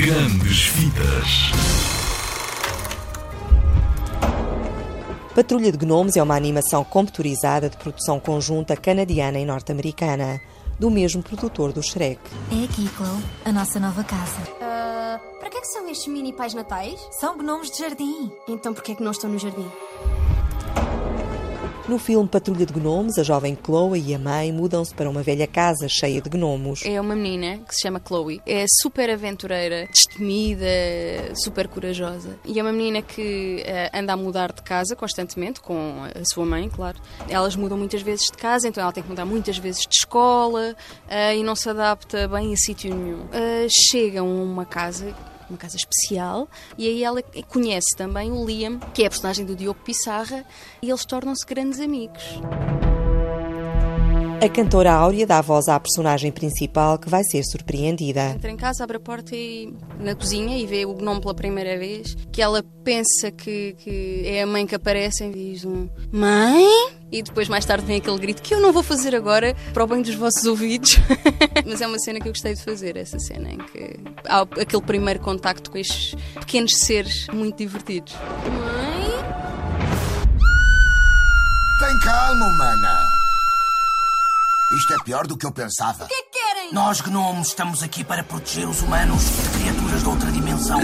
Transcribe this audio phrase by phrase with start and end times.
[0.00, 1.50] Grandes Vidas.
[5.34, 10.40] Patrulha de Gnomes é uma animação computurizada de produção conjunta canadiana e norte-americana,
[10.78, 12.20] do mesmo produtor do Shrek.
[12.52, 14.40] É aqui, Chloe, a nossa nova casa.
[14.62, 17.00] Ah, para que é que são estes mini pais natais?
[17.18, 18.30] São gnomos de jardim.
[18.48, 19.68] Então porquê é que não estão no jardim?
[21.88, 25.46] No filme Patrulha de Gnomes, a jovem Chloe e a mãe mudam-se para uma velha
[25.46, 26.82] casa cheia de gnomos.
[26.84, 28.42] É uma menina que se chama Chloe.
[28.44, 30.66] É super aventureira, destemida,
[31.34, 32.38] super corajosa.
[32.44, 36.44] E é uma menina que eh, anda a mudar de casa constantemente, com a sua
[36.44, 36.98] mãe, claro.
[37.26, 40.76] Elas mudam muitas vezes de casa, então ela tem que mudar muitas vezes de escola
[41.08, 43.26] eh, e não se adapta bem a sítio nenhum.
[43.32, 45.14] Eh, chegam a uma casa
[45.48, 49.56] uma casa especial, e aí ela conhece também o Liam, que é a personagem do
[49.56, 50.44] Diogo Pissarra,
[50.82, 52.22] e eles tornam-se grandes amigos.
[54.40, 58.30] A cantora Áurea dá voz à personagem principal que vai ser surpreendida.
[58.36, 61.76] Entra em casa, abre a porta e na cozinha e vê o gnome pela primeira
[61.76, 66.87] vez, que ela pensa que, que é a mãe que aparece e diz um Mãe?
[67.10, 69.86] E depois mais tarde vem aquele grito que eu não vou fazer agora para o
[69.86, 70.96] bem dos vossos ouvidos.
[71.66, 74.82] Mas é uma cena que eu gostei de fazer, essa cena em que há aquele
[74.82, 78.14] primeiro contacto com estes pequenos seres muito divertidos.
[78.14, 78.98] Mãe?
[81.78, 83.18] Tem calma, humana.
[84.76, 86.04] Isto é pior do que eu pensava.
[86.04, 86.74] O que é que querem?
[86.74, 90.78] Nós, gnomos, estamos aqui para proteger os humanos de criaturas de outra dimensão.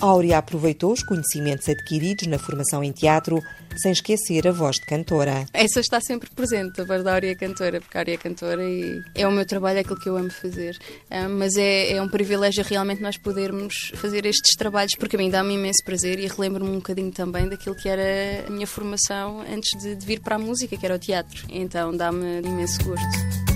[0.00, 3.42] Áurea aproveitou os conhecimentos adquiridos na formação em teatro,
[3.76, 5.46] sem esquecer a voz de cantora.
[5.52, 9.26] Essa está sempre presente, a voz da Áurea Cantora, porque a Áurea Cantora e é
[9.28, 10.78] o meu trabalho, é aquilo que eu amo fazer.
[11.10, 15.30] Ah, mas é, é um privilégio realmente nós podermos fazer estes trabalhos, porque a mim
[15.30, 19.70] dá-me imenso prazer e relembro-me um bocadinho também daquilo que era a minha formação antes
[19.82, 21.44] de, de vir para a música, que era o teatro.
[21.50, 23.49] Então dá-me imenso gosto.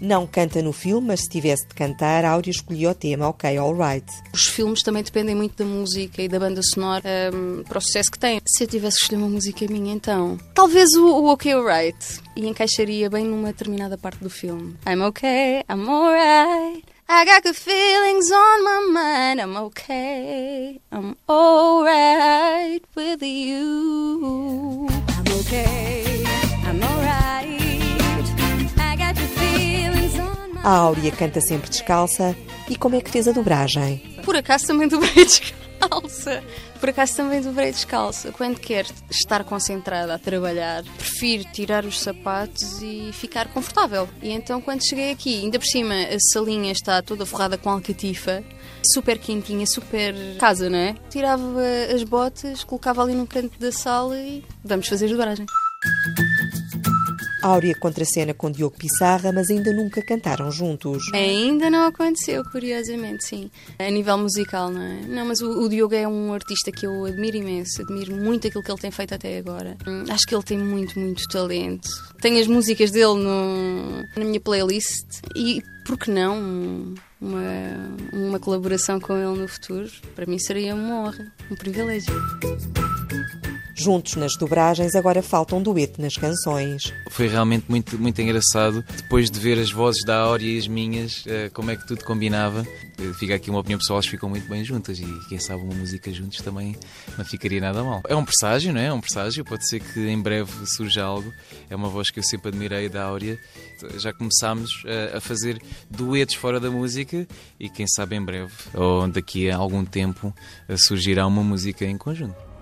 [0.00, 4.06] Não canta no filme, mas se tivesse de cantar, Áurea escolheu o tema Ok, Alright.
[4.32, 8.10] Os filmes também dependem muito da música e da banda sonora um, para o sucesso
[8.10, 8.40] que têm.
[8.46, 10.38] Se eu tivesse escolhido uma música minha, então.
[10.54, 12.20] Talvez o, o OK Alright.
[12.36, 14.76] E encaixaria bem numa determinada parte do filme.
[14.86, 16.84] I'm okay, I'm alright.
[17.08, 19.40] I got good feelings on my mind.
[19.40, 24.88] I'm okay, I'm alright with you.
[24.90, 25.75] I'm okay,
[30.66, 32.34] A Áurea canta sempre descalça.
[32.68, 33.98] E como é que fez a dobragem?
[34.24, 36.42] Por acaso também dobrei descalça.
[36.80, 38.32] Por acaso também dobrei descalça.
[38.32, 44.08] Quando quero estar concentrada a trabalhar, prefiro tirar os sapatos e ficar confortável.
[44.20, 48.42] E então quando cheguei aqui, ainda por cima a salinha está toda forrada com alcatifa,
[48.92, 50.96] super quentinha, super casa, não é?
[51.08, 51.62] Tirava
[51.94, 55.46] as botas, colocava ali num canto da sala e vamos fazer dobragem.
[57.46, 61.04] Áurea contracena com Diogo Pissarra, mas ainda nunca cantaram juntos.
[61.14, 63.50] Ainda não aconteceu, curiosamente, sim.
[63.78, 65.00] A nível musical, não é?
[65.02, 68.62] Não, mas o, o Diogo é um artista que eu admiro imenso, admiro muito aquilo
[68.62, 69.76] que ele tem feito até agora.
[69.86, 71.88] Hum, Acho que ele tem muito, muito talento.
[72.20, 77.40] Tenho as músicas dele no, na minha playlist e, por que não, um- uma,
[78.12, 79.88] uma colaboração com ele no futuro?
[80.14, 82.12] Para mim seria uma honra, um privilégio.
[83.78, 86.94] Juntos nas dobragens, agora faltam dueto nas canções.
[87.10, 88.82] Foi realmente muito, muito engraçado.
[88.96, 92.02] Depois de ver as vozes da Áurea e as minhas, eh, como é que tudo
[92.02, 92.66] combinava.
[92.98, 95.74] Eh, Fica aqui uma opinião pessoal, elas ficam muito bem juntas e quem sabe uma
[95.74, 96.74] música juntos também
[97.18, 98.00] não ficaria nada mal.
[98.08, 98.86] É um presságio, não é?
[98.86, 99.44] É um presságio.
[99.44, 101.30] Pode ser que em breve surja algo.
[101.68, 103.38] É uma voz que eu sempre admirei da Áurea.
[103.98, 105.60] Já começámos eh, a fazer
[105.90, 107.28] duetos fora da música
[107.60, 110.34] e quem sabe em breve, ou daqui a algum tempo,
[110.78, 112.55] surgirá uma música em conjunto.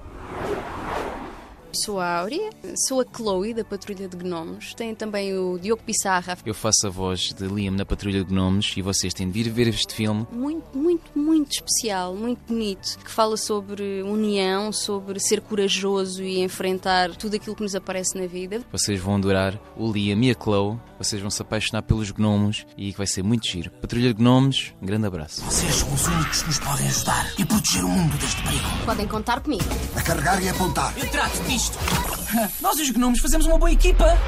[1.75, 2.51] Sou a Áurea,
[2.87, 4.75] sou a Chloe da Patrulha de Gnomos.
[4.75, 8.73] Tem também o Diogo Pissarra, Eu faço a voz de Liam na Patrulha de Gnomes
[8.77, 10.25] e vocês têm de vir ver este filme.
[10.31, 17.17] muito, muito, muito especial, muito bonito, que fala sobre união, sobre ser corajoso e enfrentar
[17.17, 18.63] tudo aquilo que nos aparece na vida.
[18.71, 20.79] Vocês vão adorar o Liam e a Chloe.
[20.97, 23.71] Vocês vão se apaixonar pelos gnomos e vai ser muito giro.
[23.73, 25.43] Patrulha de Gnomes, um grande abraço.
[25.43, 28.65] Vocês são os únicos que nos podem ajudar e proteger o mundo deste perigo.
[28.87, 29.65] Podem contar comigo.
[29.97, 30.97] A carregar e apontar.
[30.97, 31.64] Eu trato disto.
[32.61, 34.19] Nós os gnomos fazemos uma boa equipa.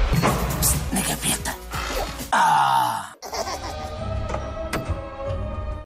[0.91, 1.55] Na gaveta.
[2.31, 3.13] Ah!